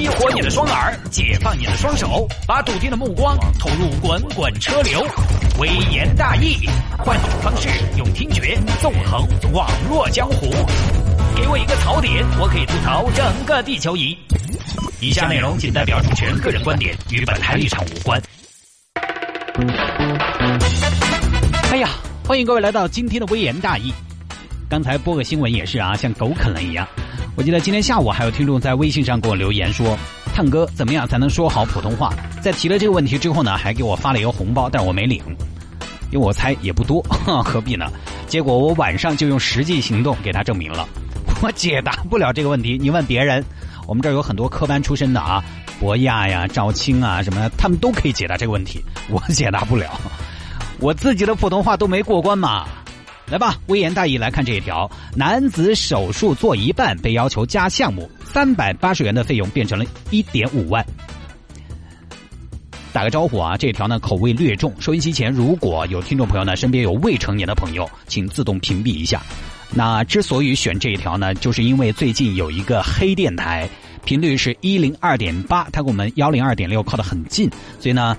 [0.00, 5.06] 激活你的双耳，解放你的双手，把笃定的目光投入滚滚车流。
[5.58, 7.68] 微言大义，换种方式，
[7.98, 10.50] 用听觉纵横网络江湖。
[11.36, 14.16] 给我一个槽点，我可以吐槽整个地球仪。
[15.02, 18.18] 以下内容仅代表主持人个人观点，与本台立场无关。
[21.72, 21.90] 哎呀，
[22.26, 23.92] 欢迎各位来到今天的微言大义。
[24.70, 26.86] 刚才播个新闻也是啊，像狗啃了一样。
[27.34, 29.98] 我记得今天下午还有听众在微信上给我留言说
[30.32, 35.20] ：“探哥，怎么样才能说好普通话？”在提了这个问题之后呢，还给我发了一个红包，但我没领，
[36.12, 37.02] 因为我猜也不多，
[37.44, 37.90] 何必呢？
[38.28, 40.88] 结果我晚上就用实际行动给他证明了，
[41.42, 42.78] 我解答不了这个问题。
[42.80, 43.44] 你问别人，
[43.88, 45.42] 我们这儿有很多科班出身的啊，
[45.80, 50.00] 博亚呀、赵青啊什么，他们都可以解答这个问题，我解答不了，
[50.78, 52.68] 我自己的普通话都没过关嘛。
[53.30, 60.84] 来吧，微言大义来看这一条：男子手术做一半被要求加项目，三百八十元的费用变成了一点五万。
[62.92, 69.22] 打个招呼啊，这条呢口味略重，收音机前如果有听众朋友呢身边有未成年的朋友，请自动屏蔽一下。
[69.72, 73.70] 那之所以选这一条呢，就是因为最近有一个黑电台，
[74.04, 78.16] 频率是一零二点八，它跟我们幺零二点六靠得很近，所以呢。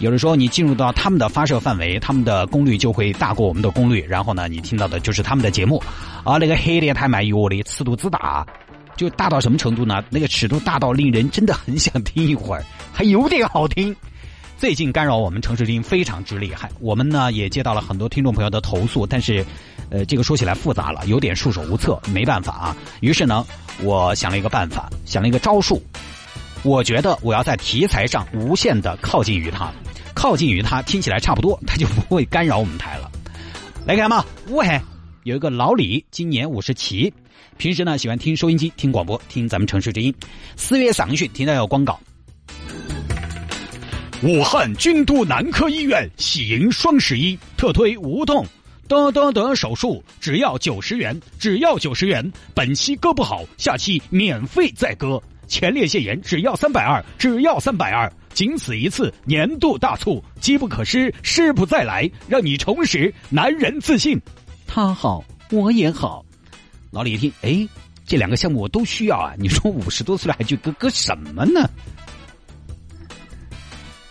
[0.00, 5.80] 有的时候你进入到他们的发射范围，他们的功率就会大过我们的功率，然后呢，你听到的就是他们的节目。
[6.24, 8.46] 而那个黑电台卖药的尺度之大，
[8.96, 10.02] 就大到什么程度呢？
[10.08, 13.94] 那个尺度大到令人真的很想听一会儿，还有点好听。
[14.56, 19.44] 最近干扰我们城市听非常之厉害，我们呢也接到了很多听众朋友的投诉，但是，
[19.90, 22.76] 呃，这个说起来复杂了，有点束手无策，没办法啊。
[23.00, 23.44] 于是呢，
[23.82, 25.82] 我想了一个办法，想了一个招数。
[26.62, 29.72] 我觉得我要在题材上无限的靠近于他。
[30.12, 33.10] 靠近于他，听起来差不多，他就不会干扰我们台了。
[33.86, 34.82] 来看嘛，武汉
[35.22, 37.10] 有一个老李，今年五十七，
[37.56, 40.14] 平时呢喜欢听收音机、听广播、听咱们城市之音。
[40.56, 41.98] 四月上旬听到有广告，
[44.22, 48.44] 武汉军都男科医院喜迎双十一，特推无痛
[48.86, 52.30] 得得得手术，只要九十元，只要九十元。
[52.52, 55.22] 本期割不好，下期免费再割。
[55.50, 58.10] 前列腺炎只要三百二，只要三百二。
[58.32, 64.18] 仅此一次年度大促，机不可失，失不再来，让你重拾男人自信。
[64.68, 66.24] 他好，我也好。
[66.92, 67.68] 老李一听，哎，
[68.06, 69.34] 这两个项目我都需要啊！
[69.36, 71.68] 你说五十多岁了还去割割什么呢？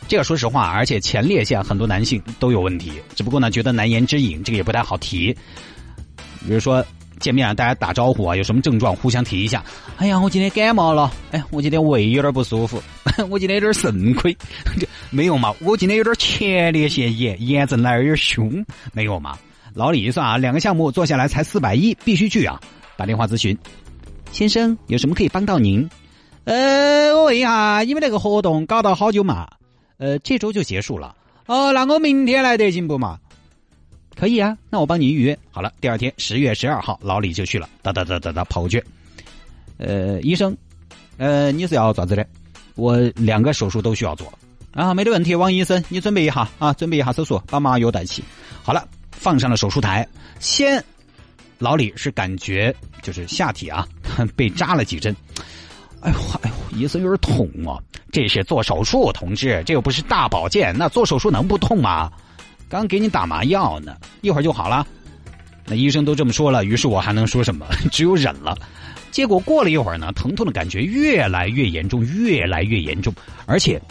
[0.10, 5.34] 这个说实话，而且前列腺很多男性都有问题，只不过呢，觉得难言之隐，这个也不太好提。
[6.46, 6.86] 比如说。
[7.20, 9.64] 见面啊大家打招呼啊，有什么症状互相提一下。
[9.98, 11.12] 哎呀，我今天感冒了。
[11.32, 12.82] 哎，我今天胃有点不舒服。
[13.30, 14.36] 我今天有点肾亏。
[15.12, 15.54] 没有嘛？
[15.62, 18.66] 我今天有点前列腺炎，炎症来有点凶。
[18.94, 19.38] 没有嘛？
[19.74, 22.60] 老李一算啊，两个项目做下来才四百一，必须去啊！
[22.98, 23.58] 打电话咨询，
[24.32, 25.88] 先生有什么可以帮到您？
[26.46, 29.48] 呃，我问一下，你们那个活动搞到好久嘛？
[29.98, 31.16] 呃，这周就结束了。
[31.46, 33.20] 哦，那我明天来得行不嘛？
[34.20, 35.72] 可以啊，那我帮你预约好了。
[35.80, 38.84] 第二天十月十二号，老李就去了，哒哒哒哒哒跑过去。
[39.78, 40.54] 呃，医生，
[41.16, 42.28] 呃，你是要咋子的？
[42.76, 44.30] 我两个手术都需要做
[44.74, 45.34] 啊，没得问题。
[45.34, 48.22] 王医生，你准备一下啊，准备一下手术，把麻药带齐。
[48.62, 50.06] 好了，放上了手术台。
[50.42, 50.84] 先，
[51.58, 53.88] 老李是感觉就是下体啊
[54.36, 55.16] 被扎了几针。
[56.02, 57.80] 哎呦哎呦，医生有点痛啊。
[58.12, 62.12] 这是做手术，同志，这又不是大保健，那做手术能不痛吗？
[62.70, 64.86] 刚给你打麻药呢，一会儿就好了。
[65.66, 67.66] 那医生都这么说了，于是我还能说什么？
[67.92, 68.56] 只有忍了。
[69.12, 73.12] 结果过了一会儿呢，疼痛的感觉越来越严重，越来越严重，
[73.48, 73.82] 而且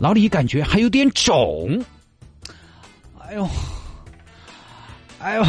[0.00, 1.82] 老李感觉还有点肿。
[3.20, 3.48] 哎呦，
[5.20, 5.44] 哎呦，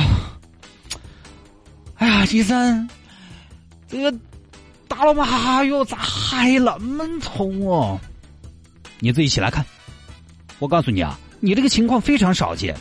[1.96, 2.88] 哎呀，医生，
[3.88, 4.16] 这个
[4.88, 8.00] 打了麻药咋还那么痛哦？
[9.00, 9.66] 你自己起来看，
[10.60, 11.20] 我告诉你啊。
[11.46, 12.76] 你这个情况非常少见，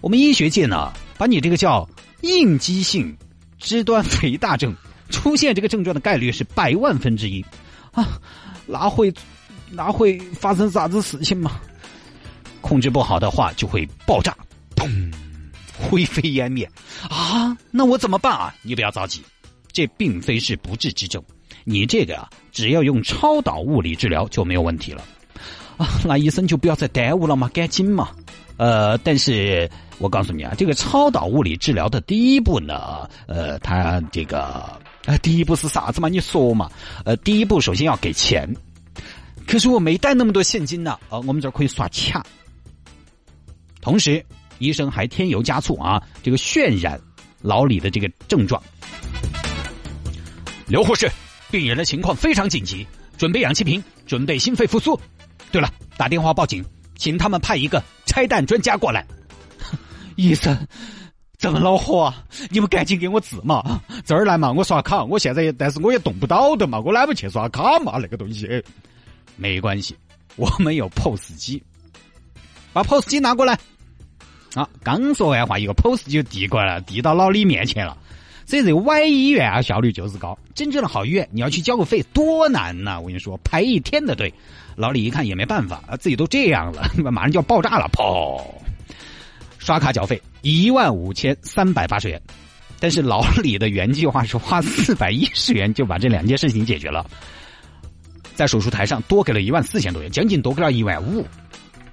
[0.00, 1.86] 我们医学界呢，把你这个叫
[2.22, 3.14] 应激性
[3.58, 4.74] 肢端肥大症，
[5.10, 7.44] 出现这个症状的概率是百万分之一，
[7.92, 8.18] 啊，
[8.66, 9.12] 哪会
[9.70, 11.60] 哪会发生啥子事情嘛？
[12.62, 14.34] 控制不好的话就会爆炸，
[14.74, 15.12] 砰，
[15.78, 16.66] 灰飞烟灭
[17.10, 17.54] 啊！
[17.70, 18.54] 那我怎么办啊？
[18.62, 19.22] 你不要着急，
[19.72, 21.22] 这并非是不治之症，
[21.64, 25.04] 你这个啊，只要用超导物理治疗就没有问题了。
[25.80, 28.10] 啊， 那医生就不要再耽误了嘛，赶紧嘛。
[28.58, 29.68] 呃，但是
[29.98, 34.42] 我告诉你啊，这个超导物理治疗的第一步呢，呃，他这个
[35.06, 36.10] 啊，第一步是啥子嘛？
[36.10, 36.70] 你说嘛？
[37.06, 38.54] 呃，第一步首先要给钱，
[39.46, 40.98] 可是我没带那么多现金呢。
[41.08, 42.22] 呃，我们这儿可以刷卡。
[43.80, 44.22] 同时，
[44.58, 47.00] 医生还添油加醋啊，这个渲染
[47.40, 48.62] 老李的这个症状。
[50.66, 51.10] 刘护士，
[51.50, 52.86] 病人的情况非常紧急，
[53.16, 55.00] 准备氧气瓶，准备心肺复苏。
[55.50, 56.64] 对了，打电话报警，
[56.96, 59.04] 请他们派一个拆弹专家过来。
[60.16, 60.56] 医生，
[61.38, 62.24] 这么恼火啊！
[62.50, 63.80] 你们赶紧给我治嘛！
[64.04, 68.62] 这儿来嘛，我刷卡，我现在也但是我也动不到的嘛，我懒不去刷卡嘛，那个东西。
[69.36, 69.96] 没关系，
[70.36, 71.62] 我们有 POS 机，
[72.72, 73.58] 把 POS 机拿过来。
[74.54, 77.96] 啊，刚说完话，一个 POS 就递过来了，递到老李面前了。
[78.50, 80.36] 所以这个 Y 医院啊，效率就是高。
[80.56, 82.98] 真正的好医院，你要去交个费，多难呐！
[82.98, 84.34] 我跟你说，排一天的队。
[84.74, 88.42] 老李一看也没办法，啊，自己都这样了， 马上就要爆炸了，砰！
[89.60, 92.20] 刷卡缴费一万五千三百八十元，
[92.80, 97.08] 但是老李的原计划是花四百一十元就把这两件事情解决了，
[98.34, 101.24] 在手术台上多给了一万四千多元，将近多给了一万五。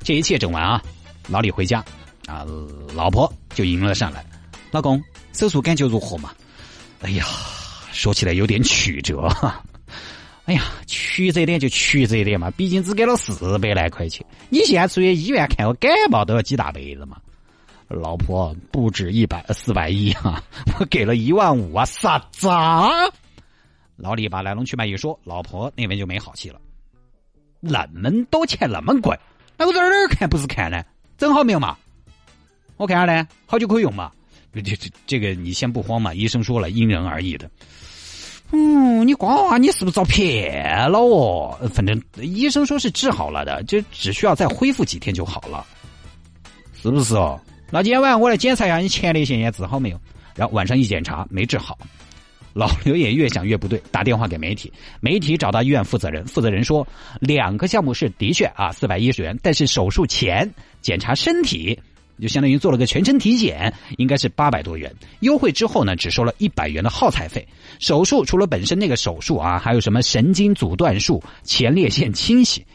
[0.02, 0.82] 这一切整完啊，
[1.28, 1.86] 老李回家
[2.26, 2.44] 啊，
[2.96, 4.26] 老婆就迎了上来，
[4.72, 5.00] 老公，
[5.34, 6.32] 手术感觉如何嘛？
[7.02, 7.26] 哎呀，
[7.92, 9.28] 说起来有点曲折。
[10.46, 14.26] 哎呀，曲折点就曲折点嘛，毕竟只给了四百来块钱。
[14.50, 17.18] 你现在出去医院看个感冒都要几大杯子嘛。
[17.90, 20.42] 老婆不止一百四百一啊，
[20.80, 22.48] 我给了一万五啊，啥子？
[23.96, 26.60] 老李把来龙去脉一说，老婆那边就没好气了。
[27.60, 29.18] 那么多钱那么贵，
[29.58, 30.84] 那我在哪儿看不是看呢？
[31.18, 31.78] 整好没有嘛？
[32.78, 34.12] 我看下呢，好久可以用嘛？
[34.62, 37.50] 这这这个你先不慌嘛，医生说了，因人而异的。
[38.52, 41.60] 嗯，你瓜娃，你是不是遭骗了哦？
[41.74, 45.66] 反正医生说是治好了的，就只需要再恢复几天就好了，
[46.82, 47.38] 是不是哦？
[47.70, 50.00] 那今天晚上我来检查一下你前列腺炎治好没有？
[50.34, 51.78] 然后晚上一检查没治好，
[52.54, 54.72] 老刘也越想越不对，打电话给媒体，
[55.02, 56.88] 媒体找到医院负责人，负责人说
[57.20, 60.50] 两个项目是的确啊四百一十元，但是手术前
[60.82, 61.78] 检查身体。
[62.22, 64.94] 就相当于做了个全身体检，应该是八百多元。
[65.20, 67.48] 优惠之后呢，只收了一百元的耗材费。
[67.80, 72.66] 手术除了本身那个手术啊，还有什么神经阻断术、前列腺清洗。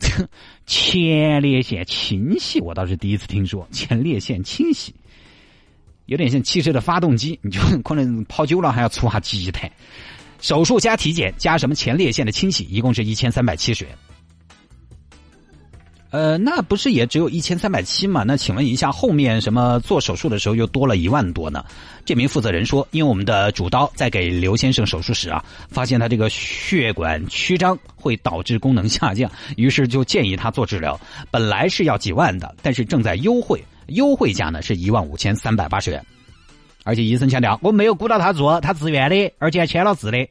[0.66, 3.66] 前列腺清洗，我倒是第一次听说。
[3.70, 4.94] 前列腺清洗，
[6.06, 9.70] 有点像汽车的发动机，你就可能跑久了还要出下机台。
[10.40, 13.96] 手术加体检加什么前列腺的清洗，一共是一千三百七十元。
[16.12, 18.22] 呃，那不是也只有一千三百七嘛？
[18.22, 21.64] 那请问一下，后面什么做手术的时候又多了一万多呢？
[22.04, 31.00] 这名负责人说，因为我们的主刀在给刘先生手术时啊，发现他这个血管曲张会导致功能下降，于是就建议他做治疗。
[31.30, 36.04] 本来是要几万的，但是正在优惠，优惠价呢是一万五千三百八十元。
[36.84, 40.28] 而且医生强调，我没有鼓捣他做，他自愿的，而且还签了字的。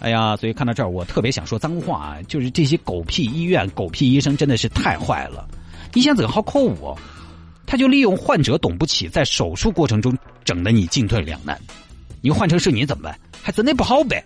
[0.00, 5.48] 哎呀，所以看到这儿，我特别想说脏话，就是这些狗屁医院、狗屁医生真的是太坏了。
[5.92, 6.96] 你想怎个好扣我，
[7.66, 11.58] 他就利用患者懂不起，在手术过程中整得你进退两难。
[12.20, 13.18] 你换成是你怎么办？
[13.42, 14.24] 还真的不好呗，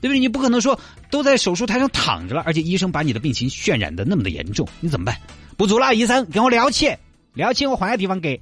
[0.00, 0.18] 对不对？
[0.18, 0.78] 你不可能说
[1.10, 5.16] 都在手术台上躺着了，而且医生把你的病情渲染的那么的严重，你怎么办？
[5.56, 6.92] 不足了，医生，给我撩起，
[7.34, 8.40] 撩起，我换个地方给。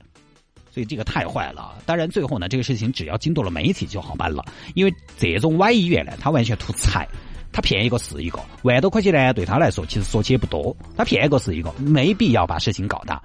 [0.73, 1.75] 所以这个太坏了。
[1.85, 4.43] 当然，最后呢，这个事情只要惊动了媒体就好办了。
[4.75, 7.07] 因为这种歪医院呢，他完全图财，
[7.53, 10.75] 他骗一个是一个，万多块钱呢，对他来说其实说起也不多。
[10.97, 13.21] 他骗一个是一个，没必要把事情搞大。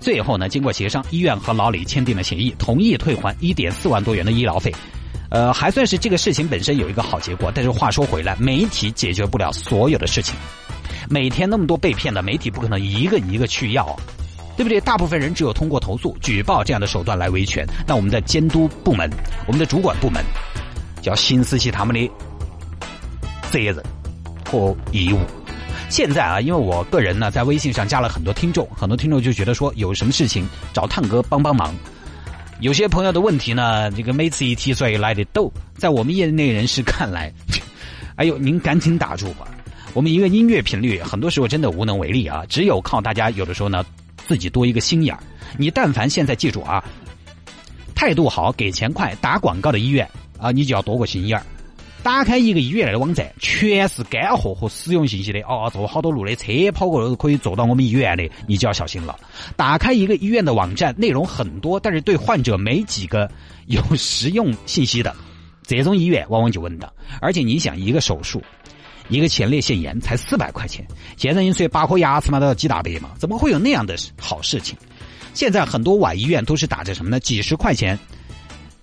[0.00, 4.72] 最后呢，经过协商，医院和老李签订了协议，同意退还一点四万多元的医疗费。
[5.30, 7.52] 呃，还算是这个事情本身有一个好结果。
[7.54, 10.34] 但是话说回来，媒体解决不了所有的事情。
[11.10, 13.94] 每天那么多被骗的，媒体不可能一个一个去要。
[14.58, 14.80] 对不对？
[14.80, 17.64] 大部分人只有通过投诉、举报这样的手段来维权。
[17.86, 19.08] 那我们的监督部门、
[19.46, 20.20] 我们的主管部门，
[21.00, 22.10] 就要行使起他们的
[23.52, 23.76] 责任
[24.50, 25.20] 和义务。
[25.88, 31.72] 现在啊，因为我个人呢，在微信上加了很多听众，很多听众就觉得说，有什么事情找探哥帮帮忙。
[32.58, 37.32] 有些朋友的问题呢，这个每次一提出来来的逗，在我们业内人士看来，
[38.16, 39.46] 哎呦，您赶紧打住吧。
[39.94, 43.86] 我们一个音乐频率，很多时候真的无能为力啊，只有靠大家有的时候呢。
[44.28, 45.20] 自己多一个心眼儿，
[45.56, 46.84] 你但凡现在记住啊，
[47.94, 50.06] 态度好、给钱快、打广告的医院
[50.38, 51.44] 啊，你就要多个心眼儿。
[52.02, 59.18] 打开一个医院的网站，全是干货和使用信息的哦，坐好多路的车跑过都可以坐到我们医院的，你就要小心了。
[59.56, 63.28] 打开一个医院的网站，内容很多，但是对患者没几个
[63.66, 65.16] 有实用信息的，
[65.66, 66.90] 这种医院往往就稳当。
[67.20, 68.42] 而且你想，一个手术。
[69.08, 70.86] 一个前列腺炎才四百块钱，
[71.16, 74.76] 现在你说拔颗牙齿嘛都要几大百嘛，怎么会有那样的好事情？
[75.34, 77.18] 现在很多外医院都是打着什么呢？
[77.20, 77.98] 几十块钱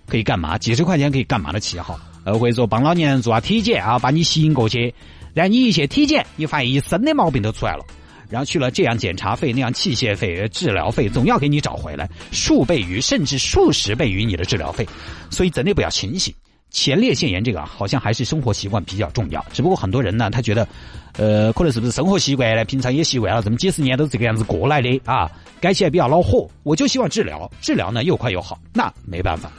[0.08, 0.58] 可以干嘛？
[0.58, 2.00] 几十块钱可以干嘛的旗号？
[2.24, 4.94] 呃，或者说帮老年人做下体检啊，把你吸引过去，
[5.34, 7.86] 然后你一些体检，你发现一身的毛病都出来了，
[8.30, 14.88] 然后去了这样检查费、那样器械费、治疗费，总要给你找回来数倍于甚至数十倍于你的治疗费，
[15.30, 16.34] 所以真的不要轻信。
[16.76, 19.44] 前列腺炎这个好像还是生活习惯比较重要。
[19.54, 20.68] 只不过很多人呢，他觉得，
[21.14, 22.66] 呃，可能是不是生活习惯呢？
[22.66, 26.46] 平常也习惯了，这么几十年都这个样子过来的啊，改起来比较恼火。
[26.64, 29.50] 我就希望治疗，治疗呢又快又好，那没办法。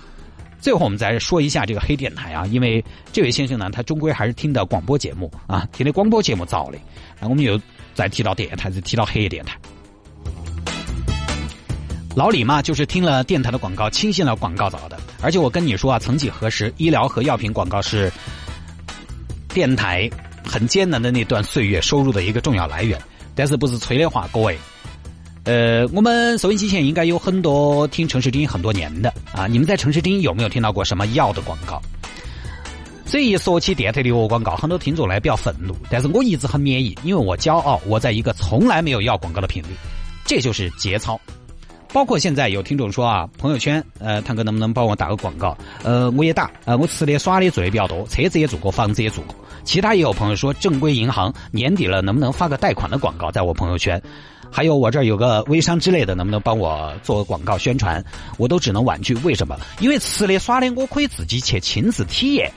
[0.61, 6.77] 最后我们再说一下这个黑电台啊，因为这位先生呢，他终归还是听的广播节目啊，听的广播节目早的。
[7.19, 7.59] 那我们又
[7.95, 9.57] 再提到电台，就提到黑电台。
[12.15, 14.99] 老李嘛，就是听了电台的广告，轻信了广告早的。
[15.27, 18.09] 而且我跟你说啊，曾几何时，医疗和药品广告是
[19.49, 20.09] 电台
[20.45, 22.97] 很艰难的那段岁月收入的一个重要来源。
[23.35, 24.57] 但是不是吹的话，各位，
[25.43, 31.83] 呃，我们收音机前应该有很多听城市听很多年的啊，你们在城市听有没有听到过什么药的广告？
[33.05, 39.71] 所以一说起电台的药广告，很多听众呢比较愤怒，但是我一直很免疫，因为我骄傲，我在一个从来没有药广告的频率，
[40.25, 41.21] 这就是节操。
[41.93, 45.57] 包括现在有听众说啊，朋友圈，呃，堂哥能不能帮我打个广告？
[45.83, 49.35] 呃，我也打，呃，我吃的耍的做的比较多，车子也做过，房子也做过。
[49.65, 54.01] 其他也有朋友说，正规银行年底了，能不能发个贷款的广告在我朋友圈？
[54.49, 58.03] 还有我这儿有个微商之类的，能不能帮我做广告宣传？
[58.39, 59.57] 我都只能婉拒，为什么？
[59.81, 62.51] 因为吃的耍的我可以自己去亲自体验。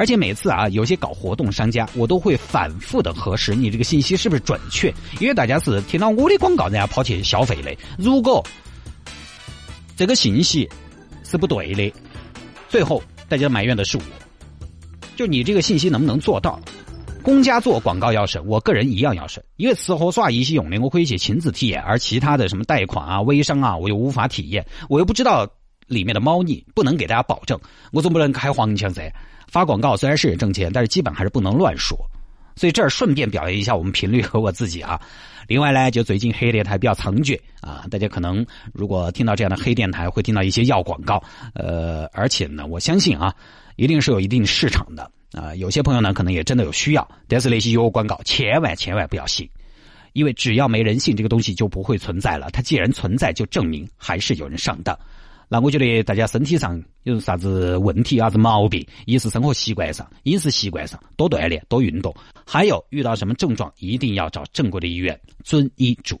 [0.00, 4.90] 而且每次啊，有些搞活动商家，我都会反复的核实你这个信息是不是准确，
[5.20, 7.76] 因为大家是听到我的广告人家跑去消费的。
[7.98, 8.42] 如果
[9.98, 10.66] 这个信息
[11.22, 11.92] 是不对的，
[12.66, 14.02] 最后大家埋怨的是我。
[15.16, 16.58] 就你这个信息能不能做到？
[17.22, 25.46] 公家做广告要审，我个人一样要审，因为吃喝耍一些用的，我可以去亲自体验，而其他的什么贷款啊、微商啊，我又无法体验，我又不知道
[25.90, 27.58] 里面的猫腻，不能给大家保证，
[27.92, 29.12] 我总不能开黄腔噻。
[29.48, 31.98] 发广告虽然是挣钱，但是基本还是不能乱说。
[32.54, 35.00] 所以这儿顺便表扬一下我们频率和我自己啊。
[35.48, 41.20] 另外呢，就最近黑电台比较猖獗啊，大家可能如果听到这样的黑电台，会听到一些药广告。
[41.54, 43.34] 呃，而且呢，我相信啊，
[43.76, 45.52] 一定是有一定市场的啊。
[45.56, 49.48] 有些朋友呢，可能也真的有需要，但是那些药广告千万千万不要信，
[50.12, 52.48] 因为只要没人信，这个东西就不会存在了。
[52.52, 54.96] 它既然存在，就证明还是有人上当。
[55.52, 62.14] 那我觉得大家身体上有啥子问题、啥子毛病，一是生活习惯上、饮食习惯上多锻炼、多运动，
[62.46, 66.20] 还有遇到什么症状，一定要找正规的医院遵医嘱。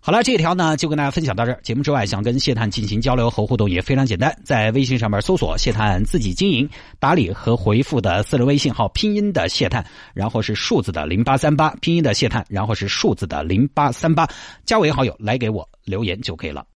[0.00, 1.60] 好了，这一条呢就跟大家分享到这儿。
[1.62, 14.26] 节目之外，想跟谢探进行交流和互动也非常简单，在微信上面搜索“谢探自己经营”，打理和回复的私人微信号拼音的谢探，然后是数字的零八三八，拼音的谢探，然后是数字的零八三八，
[14.64, 16.64] 加为好友来给我留言就可以了。